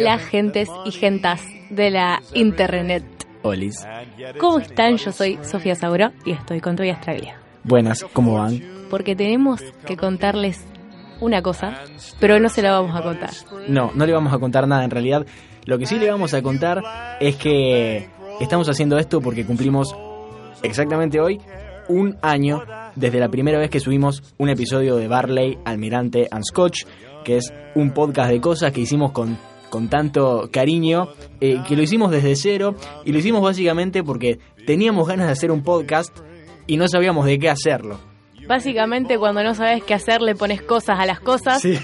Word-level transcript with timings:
Hola 0.00 0.18
gentes 0.18 0.70
y 0.86 0.92
gentas 0.92 1.42
de 1.68 1.90
la 1.90 2.22
internet. 2.32 3.04
Olis. 3.42 3.86
¿Cómo 4.38 4.58
están? 4.58 4.96
Yo 4.96 5.12
soy 5.12 5.38
Sofía 5.42 5.74
Sauro 5.74 6.10
y 6.24 6.32
estoy 6.32 6.62
con 6.62 6.74
Tobias 6.74 7.02
Traglia. 7.02 7.38
Buenas, 7.64 8.06
¿cómo 8.14 8.38
van? 8.38 8.62
Porque 8.88 9.14
tenemos 9.14 9.60
que 9.84 9.98
contarles 9.98 10.64
una 11.20 11.42
cosa, 11.42 11.82
pero 12.18 12.40
no 12.40 12.48
se 12.48 12.62
la 12.62 12.72
vamos 12.72 12.98
a 12.98 13.02
contar. 13.02 13.30
No, 13.68 13.90
no 13.94 14.06
le 14.06 14.12
vamos 14.14 14.32
a 14.32 14.38
contar 14.38 14.66
nada 14.66 14.84
en 14.84 14.90
realidad. 14.90 15.26
Lo 15.66 15.76
que 15.76 15.84
sí 15.84 15.98
le 15.98 16.10
vamos 16.10 16.32
a 16.32 16.40
contar 16.40 16.80
es 17.20 17.36
que 17.36 18.08
estamos 18.40 18.70
haciendo 18.70 18.96
esto 18.96 19.20
porque 19.20 19.44
cumplimos 19.44 19.94
exactamente 20.62 21.20
hoy 21.20 21.38
un 21.90 22.16
año 22.22 22.62
desde 22.94 23.20
la 23.20 23.28
primera 23.28 23.58
vez 23.58 23.68
que 23.68 23.80
subimos 23.80 24.22
un 24.38 24.48
episodio 24.48 24.96
de 24.96 25.08
Barley, 25.08 25.58
Almirante 25.66 26.26
and 26.30 26.44
Scotch, 26.44 26.84
que 27.22 27.36
es 27.36 27.52
un 27.74 27.90
podcast 27.90 28.30
de 28.30 28.40
cosas 28.40 28.72
que 28.72 28.80
hicimos 28.80 29.12
con, 29.12 29.36
con 29.70 29.88
tanto 29.88 30.50
cariño, 30.52 31.08
eh, 31.40 31.60
que 31.66 31.76
lo 31.76 31.82
hicimos 31.82 32.10
desde 32.10 32.36
cero 32.36 32.74
y 33.04 33.12
lo 33.12 33.18
hicimos 33.18 33.40
básicamente 33.42 34.02
porque 34.02 34.38
teníamos 34.66 35.08
ganas 35.08 35.26
de 35.26 35.32
hacer 35.32 35.50
un 35.50 35.62
podcast 35.62 36.14
y 36.66 36.76
no 36.76 36.86
sabíamos 36.88 37.24
de 37.26 37.38
qué 37.38 37.48
hacerlo. 37.48 37.98
Básicamente 38.46 39.16
cuando 39.18 39.42
no 39.42 39.54
sabes 39.54 39.82
qué 39.84 39.94
hacer 39.94 40.20
le 40.20 40.34
pones 40.34 40.60
cosas 40.62 40.98
a 40.98 41.06
las 41.06 41.20
cosas 41.20 41.62
Sí. 41.62 41.78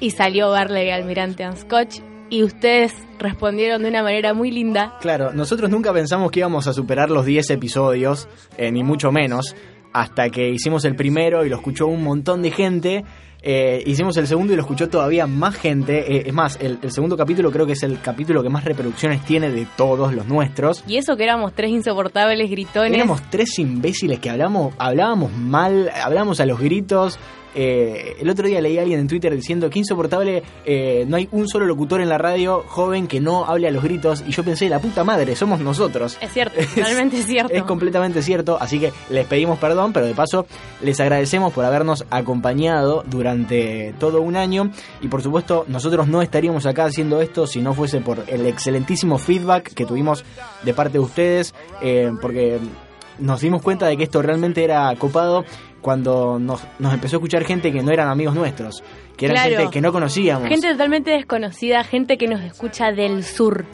y 0.00 0.10
salió 0.10 0.50
Barley 0.50 0.90
Almirante 0.90 1.44
and 1.44 1.56
Scotch 1.56 2.00
y 2.28 2.42
ustedes 2.44 2.92
respondieron 3.18 3.82
de 3.82 3.88
una 3.88 4.02
manera 4.02 4.34
muy 4.34 4.50
linda. 4.50 4.96
Claro, 5.00 5.32
nosotros 5.32 5.68
nunca 5.70 5.92
pensamos 5.92 6.30
que 6.30 6.40
íbamos 6.40 6.66
a 6.66 6.72
superar 6.72 7.10
los 7.10 7.24
10 7.26 7.50
episodios, 7.50 8.28
eh, 8.56 8.70
ni 8.72 8.82
mucho 8.82 9.10
menos, 9.12 9.54
hasta 9.92 10.30
que 10.30 10.48
hicimos 10.50 10.84
el 10.84 10.94
primero 10.96 11.44
y 11.44 11.48
lo 11.48 11.56
escuchó 11.56 11.86
un 11.86 12.02
montón 12.04 12.42
de 12.42 12.50
gente. 12.50 13.04
eh, 13.42 13.82
hicimos 13.86 14.16
el 14.18 14.26
segundo 14.26 14.52
y 14.52 14.56
lo 14.56 14.62
escuchó 14.62 14.88
todavía 14.90 15.26
más 15.26 15.54
gente. 15.56 16.16
eh, 16.16 16.22
es 16.26 16.32
más, 16.34 16.58
el, 16.60 16.78
el 16.82 16.92
segundo 16.92 17.16
capítulo 17.16 17.50
creo 17.50 17.64
que 17.66 17.72
es 17.72 17.82
el 17.82 17.98
capítulo 18.00 18.42
que 18.42 18.50
más 18.50 18.64
reproducciones 18.64 19.24
tiene 19.24 19.50
de 19.50 19.66
todos 19.76 20.12
los 20.12 20.26
nuestros. 20.26 20.84
Y 20.86 20.96
eso 20.98 21.16
que 21.16 21.24
éramos 21.24 21.54
tres 21.54 21.70
insoportables 21.70 22.50
gritones. 22.50 22.92
Éramos 22.94 23.22
tres 23.30 23.58
imbéciles 23.58 24.18
que 24.18 24.28
hablamos, 24.28 24.74
hablábamos 24.78 25.32
mal, 25.32 25.90
hablábamos 26.02 26.40
a 26.40 26.46
los 26.46 26.60
gritos. 26.60 27.18
Eh, 27.54 28.16
el 28.20 28.28
otro 28.30 28.46
día 28.46 28.60
leí 28.60 28.78
a 28.78 28.82
alguien 28.82 29.00
en 29.00 29.08
Twitter 29.08 29.34
diciendo 29.34 29.68
que 29.70 29.78
insoportable, 29.78 30.42
eh, 30.64 31.04
no 31.08 31.16
hay 31.16 31.28
un 31.32 31.48
solo 31.48 31.66
locutor 31.66 32.00
en 32.00 32.08
la 32.08 32.18
radio 32.18 32.64
joven 32.66 33.06
que 33.06 33.20
no 33.20 33.44
hable 33.46 33.68
a 33.68 33.70
los 33.70 33.82
gritos. 33.82 34.24
Y 34.26 34.32
yo 34.32 34.44
pensé, 34.44 34.68
la 34.68 34.78
puta 34.78 35.04
madre, 35.04 35.36
somos 35.36 35.60
nosotros. 35.60 36.18
Es 36.20 36.32
cierto, 36.32 36.60
realmente 36.76 37.18
es 37.18 37.26
cierto. 37.26 37.52
Es 37.52 37.64
completamente 37.64 38.22
cierto, 38.22 38.58
así 38.60 38.78
que 38.78 38.92
les 39.10 39.26
pedimos 39.26 39.58
perdón, 39.58 39.92
pero 39.92 40.06
de 40.06 40.14
paso 40.14 40.46
les 40.82 40.98
agradecemos 41.00 41.52
por 41.52 41.64
habernos 41.64 42.04
acompañado 42.10 43.04
durante 43.06 43.94
todo 43.98 44.22
un 44.22 44.36
año 44.36 44.70
y 45.00 45.08
por 45.08 45.22
supuesto 45.22 45.64
nosotros 45.68 46.08
no 46.08 46.22
estaríamos 46.22 46.66
acá 46.66 46.84
haciendo 46.84 47.20
esto 47.20 47.46
si 47.46 47.60
no 47.60 47.74
fuese 47.74 48.00
por 48.00 48.24
el 48.26 48.46
excelentísimo 48.46 49.18
feedback 49.18 49.72
que 49.74 49.86
tuvimos 49.86 50.24
de 50.62 50.74
parte 50.74 50.94
de 50.94 50.98
ustedes, 51.00 51.54
eh, 51.82 52.10
porque 52.20 52.58
nos 53.18 53.40
dimos 53.40 53.62
cuenta 53.62 53.86
de 53.86 53.96
que 53.96 54.04
esto 54.04 54.22
realmente 54.22 54.64
era 54.64 54.94
copado 54.96 55.44
cuando 55.80 56.38
nos, 56.38 56.62
nos 56.78 56.92
empezó 56.94 57.16
a 57.16 57.18
escuchar 57.18 57.44
gente 57.44 57.72
que 57.72 57.82
no 57.82 57.90
eran 57.92 58.08
amigos 58.08 58.34
nuestros, 58.34 58.82
que 59.16 59.26
eran 59.26 59.36
Claro. 59.36 59.56
gente 59.56 59.70
que 59.72 59.80
no 59.80 59.92
conocíamos. 59.92 60.48
Gente 60.48 60.70
totalmente 60.72 61.10
desconocida, 61.10 61.82
gente 61.84 62.18
que 62.18 62.26
nos 62.28 62.40
escucha 62.42 62.92
del 62.92 63.24
sur. 63.24 63.64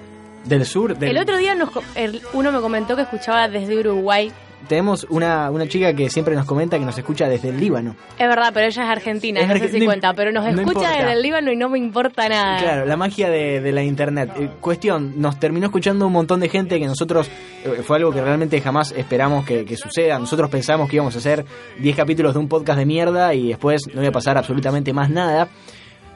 del 0.45 0.65
sur. 0.65 0.97
del- 0.97 1.11
El 1.11 1.19
otro 1.19 1.37
día 1.39 1.55
nos 1.57 1.71
el- 1.97 2.23
uno 2.33 2.53
me 2.53 2.61
comentó 2.61 2.95
que 2.95 3.03
escuchaba 3.03 3.49
desde 3.49 3.77
Uruguay. 3.81 4.31
Tenemos 4.69 5.07
una, 5.11 5.49
una 5.51 5.69
chica 5.69 5.95
que 5.95 6.11
siempre 6.11 6.35
nos 6.35 6.45
comenta 6.45 6.77
que 6.79 6.85
nos 6.85 6.99
escucha 6.99 7.29
desde 7.29 7.51
el 7.51 7.61
Líbano. 7.61 7.95
Es 8.19 8.27
verdad, 8.29 8.51
pero 8.53 8.67
ella 8.67 8.83
es 8.83 8.89
argentina, 8.91 9.39
Es 9.41 9.47
no 9.49 9.55
sé 9.55 9.61
arge- 9.61 9.71
si 9.71 9.79
no 9.79 9.83
im- 9.85 9.87
cuenta, 9.87 10.13
pero 10.15 10.33
nos 10.33 10.43
no 10.45 10.51
escucha 10.51 10.71
importa. 10.81 10.97
desde 10.97 11.13
el 11.13 11.23
Líbano 11.23 11.53
y 11.53 11.57
no 11.57 11.69
me 11.69 11.79
importa 11.79 12.29
nada. 12.29 12.59
Claro, 12.59 12.85
la 12.87 12.97
magia 12.97 13.31
de, 13.31 13.61
de 13.61 13.73
la 13.73 13.85
internet. 13.85 14.33
Eh, 14.37 14.51
cuestión, 14.61 15.21
nos 15.21 15.39
terminó 15.39 15.67
escuchando 15.67 16.07
un 16.09 16.13
montón 16.13 16.41
de 16.41 16.49
gente 16.49 16.81
que 16.81 16.87
nosotros 16.87 17.31
eh, 17.65 17.83
fue 17.85 17.99
algo 17.99 18.11
que 18.13 18.21
realmente 18.21 18.61
jamás 18.61 18.93
esperamos 18.97 19.45
que, 19.47 19.65
que 19.65 19.77
suceda. 19.77 20.19
Nosotros 20.19 20.51
pensamos 20.51 20.89
que 20.91 20.97
íbamos 20.97 21.15
a 21.15 21.19
hacer 21.19 21.45
10 21.79 21.97
capítulos 21.97 22.33
de 22.35 22.41
un 22.41 22.49
podcast 22.49 22.79
de 22.81 22.87
mierda 22.87 23.35
y 23.35 23.49
después 23.51 23.83
no 23.95 24.01
iba 24.01 24.09
a 24.09 24.13
pasar 24.13 24.37
absolutamente 24.37 24.93
más 24.93 25.11
nada. 25.11 25.49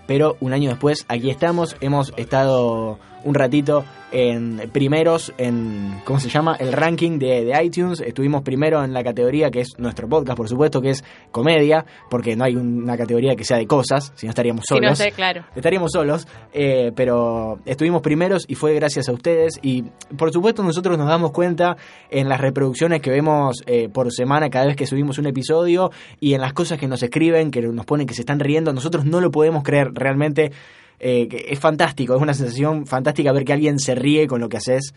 Pero 0.09 0.37
un 0.41 0.53
año 0.53 0.71
después, 0.71 1.05
aquí 1.07 1.31
estamos. 1.31 1.77
Hemos 1.81 2.13
estado 2.17 2.99
un 3.25 3.35
ratito 3.35 3.85
en 4.13 4.71
primeros 4.73 5.33
en, 5.39 6.01
¿cómo 6.05 6.19
se 6.19 6.29
llama? 6.29 6.57
El 6.59 6.73
ranking 6.73 7.19
de, 7.19 7.45
de 7.45 7.65
iTunes. 7.65 8.01
Estuvimos 8.01 8.43
primero 8.43 8.83
en 8.83 8.93
la 8.93 9.05
categoría 9.05 9.51
que 9.51 9.61
es 9.61 9.79
nuestro 9.79 10.09
podcast, 10.09 10.37
por 10.37 10.49
supuesto, 10.49 10.81
que 10.81 10.91
es 10.91 11.05
comedia, 11.31 11.85
porque 12.09 12.37
no 12.37 12.45
hay 12.45 12.57
una 12.57 12.97
categoría 12.97 13.37
que 13.37 13.45
sea 13.45 13.57
de 13.57 13.67
cosas, 13.67 14.13
si 14.17 14.27
no 14.27 14.31
estaríamos 14.31 14.65
Si 14.67 14.75
solos 14.75 14.91
no 14.91 14.97
sé, 14.97 15.13
claro. 15.13 15.45
estaríamos 15.55 15.93
solos, 15.93 16.27
eh, 16.53 16.93
pero 16.95 17.61
estuvimos 17.65 18.03
primeros 18.03 18.45
y 18.49 18.55
fue 18.55 18.75
gracias 18.75 19.09
a 19.09 19.13
ustedes. 19.13 19.59
Y 19.63 19.85
por 20.17 20.33
supuesto 20.33 20.63
nosotros 20.63 20.99
nos 20.99 21.09
damos 21.09 21.31
cuenta 21.33 21.77
en 22.11 22.29
las 22.29 22.41
reproducciones 22.41 23.01
que 23.01 23.11
vemos 23.11 23.63
eh, 23.67 23.89
por 23.89 24.13
semana 24.13 24.51
cada 24.51 24.67
vez 24.67 24.77
que 24.77 24.87
subimos 24.87 25.19
un 25.19 25.27
episodio 25.27 25.91
y 26.19 26.35
en 26.35 26.41
las 26.41 26.53
cosas 26.53 26.79
que 26.79 26.89
nos 26.89 27.03
escriben, 27.03 27.51
que 27.51 27.63
nos 27.63 27.87
ponen 27.87 28.07
que 28.07 28.15
se 28.15 28.23
están 28.23 28.41
riendo. 28.41 28.73
Nosotros 28.73 29.05
no 29.05 29.21
lo 29.21 29.31
podemos 29.31 29.63
creer 29.63 29.93
realmente. 29.95 30.53
Eh, 31.01 31.27
que 31.29 31.47
es 31.49 31.59
fantástico, 31.59 32.15
es 32.15 32.23
una 32.23 32.35
sensación 32.35 32.87
fantástica 32.87 33.33
ver 33.33 33.45
que 33.45 33.53
alguien 33.53 33.79
se 33.79 33.95
ríe 33.95 34.27
con 34.27 34.41
lo 34.41 34.49
que 34.49 34.59
haces. 34.59 34.95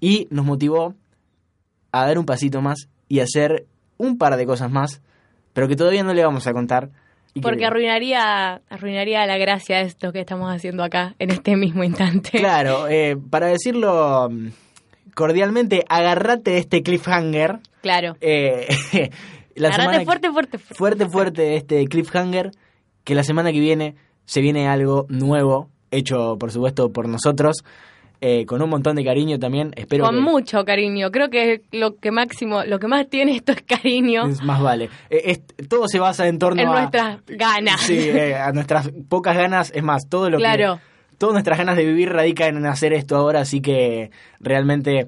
Y 0.00 0.28
nos 0.30 0.44
motivó 0.44 0.94
a 1.90 2.06
dar 2.06 2.18
un 2.18 2.26
pasito 2.26 2.60
más 2.62 2.88
y 3.08 3.20
hacer 3.20 3.66
un 3.96 4.18
par 4.18 4.36
de 4.36 4.46
cosas 4.46 4.70
más, 4.70 5.00
pero 5.54 5.66
que 5.66 5.74
todavía 5.76 6.04
no 6.04 6.14
le 6.14 6.22
vamos 6.24 6.46
a 6.46 6.52
contar. 6.52 6.90
y 7.34 7.40
que- 7.40 7.42
Porque 7.42 7.66
arruinaría, 7.66 8.62
arruinaría 8.70 9.26
la 9.26 9.36
gracia 9.38 9.78
de 9.78 9.82
esto 9.84 10.12
que 10.12 10.20
estamos 10.20 10.50
haciendo 10.54 10.82
acá 10.84 11.14
en 11.18 11.30
este 11.30 11.56
mismo 11.56 11.82
instante. 11.84 12.30
Claro, 12.38 12.88
eh, 12.88 13.16
para 13.30 13.46
decirlo 13.48 14.28
mm, 14.30 14.48
cordialmente, 15.14 15.84
agarrate 15.88 16.52
de 16.52 16.58
este 16.58 16.82
cliffhanger. 16.82 17.58
Claro. 17.82 18.16
eh, 18.20 18.66
la 19.54 19.68
Agarrate 19.68 19.90
semana- 19.90 20.04
fuerte, 20.04 20.30
fuerte, 20.30 20.58
fuerte. 20.58 20.74
fuerte, 20.74 21.06
fuerte 21.08 21.42
de 21.42 21.56
este 21.56 21.84
cliffhanger, 21.86 22.50
que 23.04 23.14
la 23.14 23.22
semana 23.24 23.52
que 23.52 23.60
viene 23.60 23.94
se 24.28 24.42
viene 24.42 24.68
algo 24.68 25.06
nuevo, 25.08 25.70
hecho 25.90 26.36
por 26.38 26.52
supuesto 26.52 26.92
por 26.92 27.08
nosotros, 27.08 27.64
eh, 28.20 28.44
con 28.46 28.60
un 28.60 28.68
montón 28.68 28.94
de 28.96 29.04
cariño 29.04 29.38
también. 29.38 29.72
Espero 29.76 30.04
Con 30.04 30.16
que 30.16 30.20
mucho 30.20 30.64
cariño. 30.66 31.10
Creo 31.10 31.30
que 31.30 31.62
lo 31.72 31.96
que 31.96 32.10
máximo, 32.10 32.62
lo 32.64 32.78
que 32.78 32.88
más 32.88 33.08
tiene 33.08 33.34
esto 33.36 33.52
es 33.52 33.62
cariño 33.62 34.26
es 34.26 34.42
más 34.42 34.60
vale. 34.60 34.90
Eh, 35.08 35.22
es- 35.58 35.68
todo 35.68 35.88
se 35.88 35.98
basa 35.98 36.28
en 36.28 36.38
torno 36.38 36.60
en 36.60 36.68
a 36.68 36.72
nuestras 36.72 37.20
ganas. 37.26 37.80
Sí, 37.80 37.96
eh, 37.96 38.34
a 38.34 38.52
nuestras 38.52 38.90
pocas 39.08 39.34
ganas, 39.36 39.72
es 39.74 39.82
más, 39.82 40.08
todo 40.08 40.28
lo 40.28 40.36
que 40.36 40.42
Claro. 40.42 40.78
todas 41.16 41.32
nuestras 41.32 41.58
ganas 41.58 41.76
de 41.76 41.84
vivir 41.86 42.10
radican 42.12 42.56
en 42.56 42.66
hacer 42.66 42.92
esto 42.92 43.16
ahora, 43.16 43.40
así 43.40 43.60
que 43.62 44.10
realmente 44.40 45.06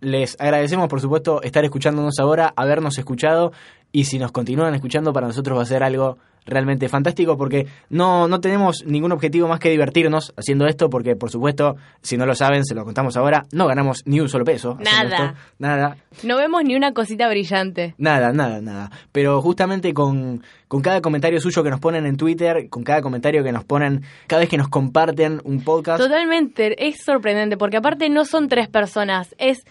les 0.00 0.36
agradecemos, 0.40 0.88
por 0.88 1.00
supuesto, 1.00 1.42
estar 1.42 1.64
escuchándonos 1.64 2.18
ahora, 2.18 2.52
habernos 2.56 2.98
escuchado 2.98 3.52
y 3.96 4.04
si 4.04 4.18
nos 4.18 4.30
continúan 4.30 4.74
escuchando, 4.74 5.10
para 5.14 5.26
nosotros 5.26 5.56
va 5.56 5.62
a 5.62 5.64
ser 5.64 5.82
algo 5.82 6.18
realmente 6.44 6.86
fantástico 6.86 7.38
porque 7.38 7.66
no, 7.88 8.28
no 8.28 8.40
tenemos 8.42 8.84
ningún 8.84 9.10
objetivo 9.10 9.48
más 9.48 9.58
que 9.58 9.70
divertirnos 9.70 10.34
haciendo 10.36 10.66
esto 10.66 10.90
porque, 10.90 11.16
por 11.16 11.30
supuesto, 11.30 11.76
si 12.02 12.18
no 12.18 12.26
lo 12.26 12.34
saben, 12.34 12.66
se 12.66 12.74
lo 12.74 12.84
contamos 12.84 13.16
ahora, 13.16 13.46
no 13.52 13.66
ganamos 13.66 14.02
ni 14.04 14.20
un 14.20 14.28
solo 14.28 14.44
peso. 14.44 14.76
Nada. 14.84 15.02
esto. 15.02 15.38
Nada. 15.58 15.96
No 16.24 16.36
vemos 16.36 16.62
ni 16.62 16.76
una 16.76 16.92
cosita 16.92 17.26
brillante. 17.30 17.94
Nada, 17.96 18.34
nada, 18.34 18.60
nada. 18.60 18.90
Pero 19.12 19.40
justamente 19.40 19.94
con, 19.94 20.42
con 20.68 20.82
cada 20.82 21.00
comentario 21.00 21.40
suyo 21.40 21.62
que 21.62 21.70
nos 21.70 21.80
ponen 21.80 22.04
en 22.04 22.18
Twitter, 22.18 22.68
con 22.68 22.82
cada 22.82 23.00
comentario 23.00 23.42
que 23.42 23.52
nos 23.52 23.64
ponen, 23.64 24.02
cada 24.26 24.40
vez 24.40 24.50
que 24.50 24.58
nos 24.58 24.68
comparten 24.68 25.40
un 25.44 25.64
podcast. 25.64 26.02
Totalmente, 26.02 26.86
es 26.86 27.02
sorprendente, 27.02 27.56
porque 27.56 27.78
aparte 27.78 28.10
no 28.10 28.26
son 28.26 28.48
tres 28.48 28.68
personas, 28.68 29.34
es 29.38 29.64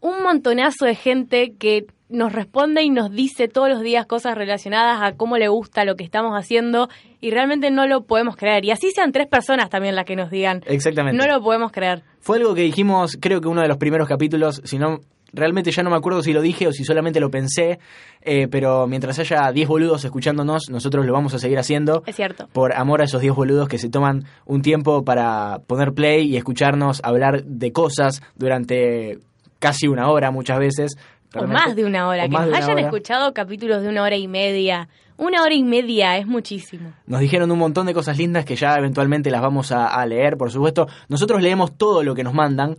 un 0.00 0.20
montonazo 0.24 0.84
de 0.84 0.96
gente 0.96 1.54
que 1.56 1.86
nos 2.08 2.32
responde 2.32 2.82
y 2.82 2.90
nos 2.90 3.10
dice 3.10 3.48
todos 3.48 3.68
los 3.68 3.80
días 3.82 4.06
cosas 4.06 4.36
relacionadas 4.36 5.00
a 5.02 5.16
cómo 5.16 5.36
le 5.36 5.48
gusta 5.48 5.84
lo 5.84 5.96
que 5.96 6.04
estamos 6.04 6.32
haciendo 6.34 6.88
y 7.20 7.30
realmente 7.30 7.70
no 7.70 7.86
lo 7.86 8.04
podemos 8.04 8.36
creer. 8.36 8.64
Y 8.64 8.70
así 8.70 8.90
sean 8.92 9.12
tres 9.12 9.26
personas 9.26 9.68
también 9.70 9.94
las 9.94 10.04
que 10.04 10.16
nos 10.16 10.30
digan. 10.30 10.62
Exactamente. 10.66 11.16
No 11.16 11.30
lo 11.30 11.42
podemos 11.42 11.72
creer. 11.72 12.02
Fue 12.20 12.38
algo 12.38 12.54
que 12.54 12.62
dijimos, 12.62 13.18
creo 13.20 13.40
que 13.40 13.48
uno 13.48 13.62
de 13.62 13.68
los 13.68 13.76
primeros 13.76 14.08
capítulos, 14.08 14.60
si 14.64 14.78
no, 14.78 15.00
realmente 15.32 15.70
ya 15.70 15.82
no 15.82 15.90
me 15.90 15.96
acuerdo 15.96 16.22
si 16.22 16.32
lo 16.32 16.40
dije 16.40 16.66
o 16.66 16.72
si 16.72 16.84
solamente 16.84 17.20
lo 17.20 17.30
pensé, 17.30 17.78
eh, 18.22 18.48
pero 18.48 18.86
mientras 18.86 19.18
haya 19.18 19.50
10 19.52 19.68
boludos 19.68 20.04
escuchándonos, 20.04 20.70
nosotros 20.70 21.04
lo 21.04 21.12
vamos 21.12 21.34
a 21.34 21.38
seguir 21.38 21.58
haciendo. 21.58 22.02
Es 22.06 22.16
cierto. 22.16 22.48
Por 22.52 22.74
amor 22.74 23.02
a 23.02 23.04
esos 23.04 23.20
10 23.20 23.34
boludos 23.34 23.68
que 23.68 23.78
se 23.78 23.90
toman 23.90 24.24
un 24.46 24.62
tiempo 24.62 25.04
para 25.04 25.60
poner 25.66 25.92
play 25.92 26.28
y 26.28 26.36
escucharnos 26.36 27.00
hablar 27.04 27.44
de 27.44 27.72
cosas 27.72 28.22
durante 28.36 29.18
casi 29.58 29.88
una 29.88 30.10
hora 30.10 30.30
muchas 30.30 30.58
veces. 30.58 30.96
O 31.34 31.46
más 31.46 31.76
de 31.76 31.84
una 31.84 32.08
hora. 32.08 32.24
Que 32.24 32.30
nos 32.30 32.52
hayan 32.54 32.70
hora. 32.70 32.80
escuchado 32.80 33.34
capítulos 33.34 33.82
de 33.82 33.88
una 33.88 34.02
hora 34.02 34.16
y 34.16 34.28
media. 34.28 34.88
Una 35.16 35.42
hora 35.42 35.54
y 35.54 35.64
media 35.64 36.16
es 36.16 36.26
muchísimo. 36.26 36.92
Nos 37.06 37.20
dijeron 37.20 37.50
un 37.50 37.58
montón 37.58 37.86
de 37.86 37.94
cosas 37.94 38.16
lindas 38.18 38.44
que 38.44 38.56
ya 38.56 38.76
eventualmente 38.76 39.30
las 39.30 39.42
vamos 39.42 39.72
a, 39.72 39.88
a 39.88 40.06
leer, 40.06 40.36
por 40.36 40.50
supuesto. 40.50 40.86
Nosotros 41.08 41.42
leemos 41.42 41.76
todo 41.76 42.02
lo 42.02 42.14
que 42.14 42.22
nos 42.22 42.34
mandan 42.34 42.76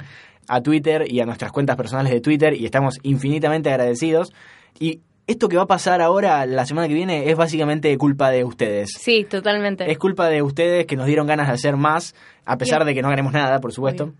a 0.47 0.61
Twitter 0.61 1.05
y 1.07 1.19
a 1.19 1.25
nuestras 1.25 1.51
cuentas 1.51 1.75
personales 1.75 2.11
de 2.11 2.21
Twitter 2.21 2.53
y 2.53 2.65
estamos 2.65 2.97
infinitamente 3.03 3.69
agradecidos. 3.69 4.33
Y 4.79 5.01
esto 5.27 5.47
que 5.47 5.57
va 5.57 5.63
a 5.63 5.67
pasar 5.67 6.01
ahora 6.01 6.45
la 6.47 6.65
semana 6.65 6.87
que 6.87 6.93
viene 6.95 7.29
es 7.29 7.37
básicamente 7.37 7.95
culpa 7.99 8.31
de 8.31 8.43
ustedes. 8.43 8.89
Sí, 8.97 9.25
totalmente. 9.29 9.91
Es 9.91 9.99
culpa 9.99 10.27
de 10.27 10.41
ustedes 10.41 10.87
que 10.87 10.95
nos 10.95 11.05
dieron 11.05 11.27
ganas 11.27 11.47
de 11.47 11.53
hacer 11.53 11.77
más, 11.77 12.15
a 12.45 12.57
pesar 12.57 12.79
Bien. 12.79 12.87
de 12.87 12.93
que 12.95 13.01
no 13.03 13.09
ganemos 13.09 13.31
nada, 13.31 13.59
por 13.59 13.71
supuesto. 13.71 14.13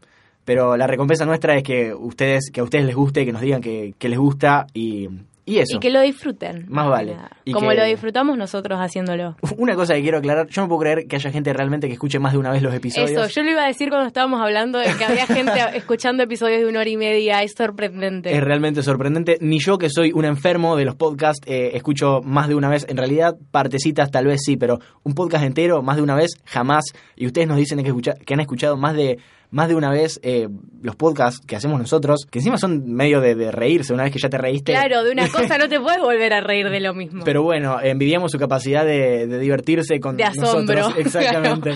Pero 0.50 0.76
la 0.78 0.88
recompensa 0.88 1.26
nuestra 1.28 1.56
es 1.56 1.62
que 1.62 1.94
ustedes, 1.94 2.50
que 2.52 2.62
a 2.62 2.64
ustedes 2.64 2.84
les 2.86 2.96
guste, 2.96 3.24
que 3.24 3.32
nos 3.32 3.42
digan 3.42 3.62
que, 3.62 3.94
que 4.00 4.10
les 4.10 4.18
gusta 4.18 4.66
y, 4.74 5.08
y 5.46 5.60
eso. 5.60 5.78
Y 5.78 5.80
que 5.80 5.92
lo 5.92 6.02
disfruten. 6.02 6.66
Más 6.70 6.90
vale. 6.90 7.18
Y 7.46 7.52
Como 7.52 7.70
que- 7.70 7.76
lo 7.76 7.84
disfrutamos 7.86 8.36
nosotros 8.36 8.80
haciéndolo. 8.82 9.36
Una 9.58 9.76
cosa 9.76 9.94
que 9.94 10.02
quiero 10.02 10.18
aclarar, 10.18 10.48
yo 10.48 10.64
no 10.64 10.68
puedo 10.68 10.82
creer 10.82 11.06
que 11.08 11.18
haya 11.18 11.30
gente 11.32 11.54
realmente 11.54 11.86
que 11.86 11.94
escuche 11.94 12.18
más 12.18 12.34
de 12.34 12.40
una 12.40 12.50
vez 12.52 12.64
los 12.64 12.74
episodios. 12.74 13.12
Eso, 13.12 13.28
yo 13.28 13.44
lo 13.44 13.52
iba 13.52 13.64
a 13.64 13.68
decir 13.68 13.90
cuando 13.90 14.08
estábamos 14.08 14.42
hablando 14.42 14.80
de 14.80 14.86
que 14.98 15.06
había 15.06 15.28
gente 15.28 15.52
escuchando 15.76 16.24
episodios 16.24 16.62
de 16.62 16.68
una 16.68 16.80
hora 16.80 16.90
y 16.90 16.98
media. 16.98 17.44
Es 17.44 17.54
sorprendente. 17.56 18.36
Es 18.36 18.44
realmente 18.44 18.82
sorprendente. 18.82 19.38
Ni 19.42 19.60
yo, 19.60 19.78
que 19.78 19.92
soy 19.92 20.12
un 20.14 20.26
enfermo 20.26 20.76
de 20.78 20.86
los 20.86 20.96
podcasts, 20.96 21.46
eh, 21.46 21.72
escucho 21.76 22.22
más 22.24 22.48
de 22.48 22.56
una 22.56 22.70
vez. 22.70 22.88
En 22.90 22.98
realidad, 22.98 23.36
partecitas 23.52 24.10
tal 24.10 24.26
vez 24.26 24.42
sí, 24.44 24.58
pero 24.58 24.80
un 25.04 25.14
podcast 25.14 25.44
entero, 25.46 25.84
más 25.84 25.98
de 25.98 26.02
una 26.02 26.16
vez, 26.16 26.32
jamás. 26.46 26.86
Y 27.16 27.28
ustedes 27.28 27.48
nos 27.48 27.58
dicen 27.58 27.78
que, 27.84 27.90
escucha- 27.90 28.16
que 28.26 28.34
han 28.34 28.40
escuchado 28.40 28.78
más 28.78 28.96
de 28.96 29.20
más 29.52 29.68
de 29.68 29.76
una 29.76 29.90
vez 29.92 30.20
eh, 30.24 30.48
los 30.82 30.96
podcasts 30.96 31.46
que 31.46 31.56
hacemos 31.56 31.80
nosotros, 31.80 32.26
que 32.30 32.40
encima 32.40 32.58
son 32.58 32.94
medio 32.94 33.20
de, 33.22 33.36
de 33.36 33.52
reírse 33.52 33.94
una 33.94 34.04
vez 34.04 34.14
que 34.14 34.20
ya 34.20 34.30
te 34.30 34.38
reíste. 34.38 34.72
Claro, 34.72 35.04
de 35.04 35.12
una 35.12 35.28
cosa 35.32 35.58
no 35.58 35.68
te 35.68 35.80
puedes 35.80 36.00
volver 36.02 36.34
a 36.34 36.42
reír 36.42 36.70
de 36.70 36.80
lo 36.80 36.94
mismo. 36.94 37.24
Pero 37.26 37.42
bueno, 37.44 37.80
envidiamos 37.82 38.32
su 38.32 38.38
capacidad 38.38 38.86
de, 38.86 39.26
de 39.28 39.40
divertirse 39.40 40.00
con 40.00 40.18
De 40.18 40.24
asombro. 40.24 40.76
nosotros. 40.76 40.94
Exactamente. 41.06 41.72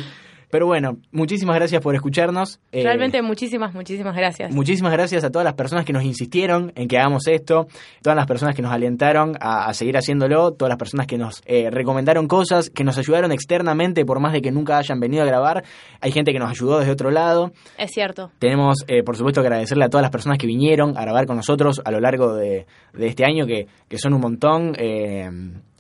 Pero 0.54 0.68
bueno, 0.68 1.00
muchísimas 1.12 1.56
gracias 1.56 1.82
por 1.82 1.96
escucharnos. 1.96 2.60
Eh, 2.72 2.84
Realmente 2.84 3.20
muchísimas, 3.24 3.74
muchísimas 3.74 4.16
gracias. 4.16 4.54
Muchísimas 4.54 4.94
gracias 4.94 5.24
a 5.24 5.32
todas 5.32 5.44
las 5.44 5.56
personas 5.56 5.84
que 5.84 5.94
nos 5.94 6.04
insistieron 6.04 6.72
en 6.76 6.88
que 6.88 7.00
hagamos 7.00 7.26
esto, 7.26 7.66
todas 8.04 8.16
las 8.16 8.28
personas 8.28 8.56
que 8.56 8.62
nos 8.62 8.72
alentaron 8.72 9.36
a, 9.40 9.66
a 9.66 9.74
seguir 9.74 9.98
haciéndolo, 9.98 10.52
todas 10.52 10.70
las 10.70 10.78
personas 10.78 11.08
que 11.08 11.18
nos 11.18 11.42
eh, 11.48 11.72
recomendaron 11.72 12.28
cosas, 12.28 12.70
que 12.70 12.84
nos 12.84 13.00
ayudaron 13.00 13.32
externamente 13.32 14.06
por 14.06 14.20
más 14.20 14.32
de 14.32 14.44
que 14.44 14.52
nunca 14.52 14.78
hayan 14.78 15.00
venido 15.00 15.24
a 15.24 15.26
grabar. 15.26 15.64
Hay 16.02 16.12
gente 16.12 16.32
que 16.32 16.38
nos 16.38 16.52
ayudó 16.52 16.78
desde 16.78 16.92
otro 16.92 17.10
lado. 17.10 17.52
Es 17.80 17.90
cierto. 17.90 18.30
Tenemos, 18.38 18.86
eh, 18.88 19.02
por 19.02 19.18
supuesto, 19.18 19.42
que 19.42 19.48
agradecerle 19.48 19.86
a 19.86 19.90
todas 19.90 20.04
las 20.04 20.12
personas 20.12 20.38
que 20.38 20.46
vinieron 20.46 20.96
a 21.00 21.02
grabar 21.02 21.26
con 21.26 21.36
nosotros 21.36 21.82
a 21.84 21.90
lo 21.90 22.00
largo 22.00 22.36
de, 22.36 22.68
de 22.94 23.08
este 23.08 23.26
año, 23.26 23.48
que, 23.48 23.66
que 23.88 23.98
son 23.98 24.14
un 24.14 24.22
montón. 24.22 24.74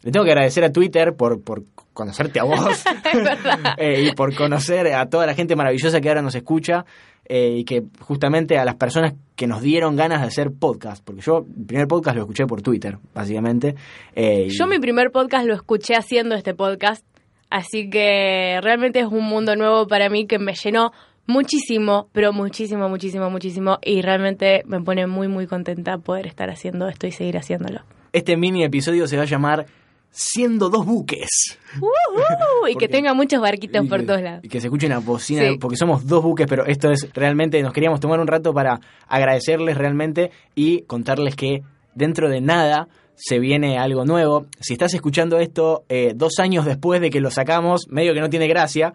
Le 0.03 0.11
tengo 0.11 0.25
que 0.25 0.31
agradecer 0.31 0.63
a 0.63 0.71
Twitter 0.71 1.13
por, 1.15 1.43
por 1.43 1.63
conocerte 1.93 2.39
a 2.39 2.43
vos 2.43 2.83
eh, 3.77 4.07
y 4.09 4.11
por 4.15 4.35
conocer 4.35 4.87
a 4.93 5.05
toda 5.09 5.25
la 5.25 5.33
gente 5.35 5.55
maravillosa 5.55 6.01
que 6.01 6.09
ahora 6.09 6.21
nos 6.21 6.35
escucha 6.35 6.85
eh, 7.25 7.55
y 7.59 7.63
que 7.63 7.83
justamente 7.99 8.57
a 8.57 8.65
las 8.65 8.75
personas 8.75 9.13
que 9.35 9.47
nos 9.47 9.61
dieron 9.61 9.95
ganas 9.95 10.21
de 10.21 10.27
hacer 10.27 10.51
podcast, 10.51 11.03
porque 11.05 11.21
yo 11.21 11.45
el 11.57 11.65
primer 11.65 11.87
podcast 11.87 12.15
lo 12.17 12.23
escuché 12.23 12.45
por 12.45 12.61
Twitter, 12.61 12.97
básicamente. 13.13 13.75
eh, 14.15 14.47
y- 14.49 14.57
Yo 14.57 14.67
mi 14.67 14.79
primer 14.79 15.11
podcast 15.11 15.45
lo 15.45 15.53
escuché 15.53 15.95
haciendo 15.95 16.35
este 16.35 16.53
podcast, 16.53 17.05
así 17.49 17.89
que 17.89 18.59
realmente 18.61 18.99
es 18.99 19.05
un 19.07 19.23
mundo 19.23 19.55
nuevo 19.55 19.87
para 19.87 20.09
mí 20.09 20.27
que 20.27 20.37
me 20.39 20.53
llenó 20.53 20.91
muchísimo, 21.25 22.09
pero 22.11 22.33
muchísimo, 22.33 22.89
muchísimo, 22.89 23.29
muchísimo 23.29 23.79
y 23.81 24.01
realmente 24.01 24.63
me 24.65 24.81
pone 24.81 25.07
muy, 25.07 25.27
muy 25.27 25.47
contenta 25.47 25.97
poder 25.97 26.27
estar 26.27 26.49
haciendo 26.49 26.87
esto 26.89 27.07
y 27.07 27.11
seguir 27.11 27.37
haciéndolo. 27.37 27.81
Este 28.11 28.37
mini 28.37 28.63
episodio 28.63 29.07
se 29.07 29.15
va 29.17 29.23
a 29.23 29.25
llamar 29.25 29.65
Siendo 30.15 30.69
dos 30.69 30.85
buques. 30.85 31.27
Y 31.75 31.79
Porque- 31.79 32.75
que 32.77 32.87
tenga 32.87 33.13
muchos 33.15 33.41
barquitos 33.41 33.87
por 33.87 34.01
que- 34.01 34.05
todos 34.05 34.21
lados. 34.21 34.41
Y 34.43 34.47
que 34.49 34.61
se 34.61 34.67
escuche 34.67 34.85
una 34.85 34.99
bocina, 34.99 35.41
Sí. 35.49 35.57
porque 35.59 35.75
somos 35.75 36.05
dos 36.05 36.23
buques, 36.23 36.45
pero 36.47 36.65
esto 36.67 36.91
es 36.91 37.09
realmente, 37.13 37.59
nos 37.63 37.73
queríamos 37.73 37.99
tomar 37.99 38.19
un 38.19 38.27
rato 38.27 38.53
para 38.53 38.79
agradecerles 39.07 39.75
realmente 39.75 40.29
y 40.53 40.81
contarles 40.83 41.35
que 41.35 41.63
dentro 41.95 42.29
de 42.29 42.41
nada 42.41 42.87
se 43.15 43.39
viene 43.39 43.77
algo 43.79 44.05
nuevo. 44.05 44.45
Si 44.59 44.73
estás 44.73 44.93
escuchando 44.93 45.39
esto 45.39 45.83
eh, 45.89 46.13
dos 46.15 46.33
años 46.39 46.65
después 46.65 47.01
de 47.01 47.09
que 47.09 47.19
lo 47.19 47.31
sacamos, 47.31 47.87
medio 47.89 48.13
que 48.13 48.19
no 48.21 48.29
tiene 48.29 48.47
gracia. 48.47 48.93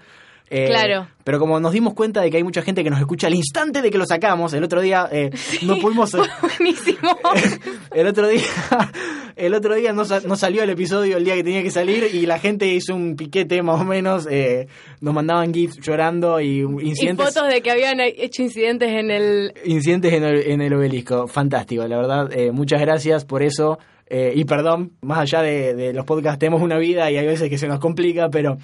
Eh, 0.51 0.67
Claro. 0.69 1.09
Pero 1.25 1.39
como 1.39 1.61
nos 1.61 1.73
dimos 1.73 1.93
cuenta 1.95 2.23
de 2.23 2.31
que 2.31 2.39
hay 2.39 2.43
mucha 2.45 2.63
gente 2.63 2.83
que 2.83 2.89
nos 2.91 2.99
escucha 3.01 3.27
al 3.27 3.35
instante 3.35 3.83
de 3.83 3.91
que 3.91 3.99
lo 3.99 4.07
sacamos, 4.07 4.55
el 4.55 4.65
otro 4.65 4.81
día 4.81 5.07
eh, 5.13 5.31
no 5.63 5.79
pudimos... 5.79 6.13
Buenísimo. 6.59 7.19
El 7.95 8.07
otro 8.07 8.29
día, 8.29 8.43
el 9.37 9.55
otro 9.55 9.75
día 9.75 9.93
no, 9.93 10.05
sa- 10.05 10.21
no 10.21 10.37
salió 10.37 10.63
el 10.63 10.71
episodio 10.71 11.17
el 11.17 11.25
día 11.25 11.35
que 11.35 11.43
tenía 11.45 11.63
que 11.63 11.71
salir 11.71 12.05
y 12.13 12.27
la 12.27 12.39
gente 12.39 12.67
hizo 12.67 12.95
un 12.95 13.17
piquete 13.17 13.63
más 13.63 13.81
o 13.81 13.85
menos. 13.85 14.27
eh, 14.31 14.69
nos 15.01 15.15
mandaban 15.15 15.53
gifs 15.53 15.79
llorando 15.81 16.41
y 16.41 16.59
y 16.61 16.63
incidentes, 16.63 17.35
fotos 17.35 17.49
de 17.53 17.61
que 17.63 17.71
habían 17.71 17.99
hecho 18.01 18.43
incidentes 18.43 18.91
en 18.91 19.11
el... 19.11 19.53
incidentes 19.65 20.13
en, 20.13 20.25
el, 20.25 20.51
en 20.51 20.61
el 20.61 20.73
obelisco. 20.75 21.27
Fantástico, 21.29 21.87
la 21.87 21.97
verdad. 21.97 22.31
eh, 22.33 22.53
muchas 22.53 22.81
gracias 22.81 23.25
por 23.25 23.43
eso. 23.43 23.79
eh, 24.07 24.33
y 24.37 24.45
perdón, 24.45 24.93
más 25.03 25.19
allá 25.21 25.43
de, 25.43 25.75
de 25.75 25.93
los 25.93 26.05
podcasts, 26.05 26.39
tenemos 26.39 26.63
una 26.63 26.79
vida 26.79 27.11
y 27.11 27.17
hay 27.17 27.27
veces 27.27 27.49
que 27.51 27.59
se 27.59 27.69
nos 27.69 27.81
complica, 27.81 28.29
pero 28.31 28.59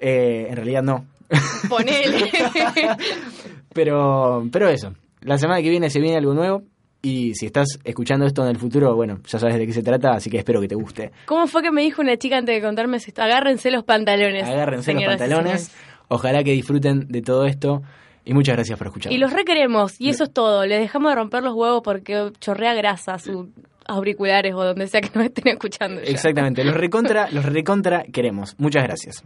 eh, 0.00 0.46
en 0.48 0.56
realidad 0.56 0.82
no. 0.82 1.04
Ponele. 1.68 2.30
Pero, 3.72 4.48
pero 4.50 4.68
eso. 4.68 4.94
La 5.22 5.38
semana 5.38 5.62
que 5.62 5.70
viene 5.70 5.90
se 5.90 6.00
viene 6.00 6.16
algo 6.16 6.34
nuevo. 6.34 6.62
Y 7.02 7.34
si 7.34 7.46
estás 7.46 7.78
escuchando 7.84 8.26
esto 8.26 8.42
en 8.42 8.50
el 8.50 8.58
futuro, 8.58 8.94
bueno, 8.94 9.20
ya 9.26 9.38
sabes 9.38 9.56
de 9.56 9.66
qué 9.66 9.72
se 9.72 9.82
trata, 9.82 10.10
así 10.10 10.28
que 10.28 10.36
espero 10.36 10.60
que 10.60 10.68
te 10.68 10.74
guste. 10.74 11.12
¿Cómo 11.24 11.46
fue 11.46 11.62
que 11.62 11.70
me 11.70 11.80
dijo 11.80 12.02
una 12.02 12.18
chica 12.18 12.36
antes 12.36 12.54
de 12.54 12.60
contarme 12.60 12.98
esto? 12.98 13.22
Agárrense 13.22 13.70
los 13.70 13.84
pantalones. 13.84 14.46
Agárrense 14.46 14.92
los 14.92 15.04
pantalones. 15.04 15.74
Ojalá 16.08 16.44
que 16.44 16.52
disfruten 16.52 17.08
de 17.08 17.22
todo 17.22 17.46
esto. 17.46 17.82
Y 18.22 18.34
muchas 18.34 18.56
gracias 18.56 18.76
por 18.76 18.88
escuchar. 18.88 19.12
Y 19.12 19.16
los 19.16 19.32
requeremos, 19.32 19.98
y 19.98 20.10
eso 20.10 20.24
es 20.24 20.32
todo. 20.32 20.66
Les 20.66 20.78
dejamos 20.78 21.12
de 21.12 21.16
romper 21.16 21.42
los 21.42 21.54
huevos 21.54 21.80
porque 21.82 22.32
chorrea 22.38 22.74
grasa 22.74 23.18
sus 23.18 23.46
auriculares 23.86 24.54
o 24.54 24.62
donde 24.62 24.86
sea 24.86 25.00
que 25.00 25.10
nos 25.14 25.24
estén 25.24 25.48
escuchando. 25.48 26.02
ya. 26.02 26.10
Exactamente, 26.10 26.62
los 26.64 26.74
recontra, 26.74 27.30
los 27.30 27.46
recontra 27.46 28.04
queremos. 28.12 28.56
Muchas 28.58 28.82
gracias. 28.84 29.24